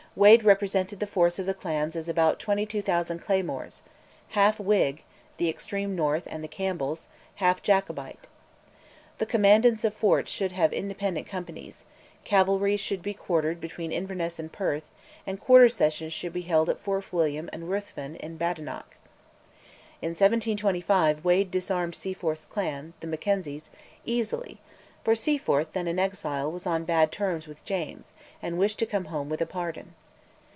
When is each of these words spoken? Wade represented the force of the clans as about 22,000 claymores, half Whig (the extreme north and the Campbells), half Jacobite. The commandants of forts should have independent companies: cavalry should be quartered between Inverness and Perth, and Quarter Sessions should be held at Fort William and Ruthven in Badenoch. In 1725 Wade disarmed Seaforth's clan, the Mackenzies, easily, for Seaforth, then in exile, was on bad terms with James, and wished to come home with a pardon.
Wade 0.13 0.43
represented 0.43 0.99
the 0.99 1.07
force 1.07 1.39
of 1.39 1.45
the 1.45 1.53
clans 1.53 1.95
as 1.95 2.09
about 2.09 2.37
22,000 2.37 3.19
claymores, 3.19 3.81
half 4.31 4.59
Whig 4.59 5.03
(the 5.37 5.47
extreme 5.47 5.95
north 5.95 6.27
and 6.29 6.43
the 6.43 6.49
Campbells), 6.49 7.07
half 7.35 7.61
Jacobite. 7.63 8.27
The 9.19 9.25
commandants 9.25 9.85
of 9.85 9.93
forts 9.93 10.29
should 10.29 10.51
have 10.51 10.73
independent 10.73 11.27
companies: 11.27 11.85
cavalry 12.25 12.75
should 12.75 13.01
be 13.01 13.13
quartered 13.13 13.61
between 13.61 13.93
Inverness 13.93 14.37
and 14.37 14.51
Perth, 14.51 14.91
and 15.25 15.39
Quarter 15.39 15.69
Sessions 15.69 16.11
should 16.11 16.33
be 16.33 16.41
held 16.41 16.69
at 16.69 16.81
Fort 16.81 17.13
William 17.13 17.49
and 17.53 17.69
Ruthven 17.69 18.17
in 18.17 18.35
Badenoch. 18.35 18.97
In 20.01 20.09
1725 20.09 21.23
Wade 21.23 21.49
disarmed 21.49 21.95
Seaforth's 21.95 22.47
clan, 22.47 22.91
the 22.99 23.07
Mackenzies, 23.07 23.69
easily, 24.03 24.59
for 25.05 25.15
Seaforth, 25.15 25.71
then 25.71 25.87
in 25.87 25.97
exile, 25.97 26.51
was 26.51 26.67
on 26.67 26.83
bad 26.83 27.11
terms 27.13 27.47
with 27.47 27.63
James, 27.65 28.11
and 28.41 28.57
wished 28.59 28.77
to 28.79 28.85
come 28.85 29.05
home 29.05 29.29
with 29.29 29.41
a 29.41 29.45
pardon. 29.47 29.95